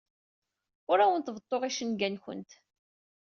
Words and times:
Ur 0.91 0.97
awent-beḍḍuɣ 0.99 1.63
icenga-nwent. 1.65 2.51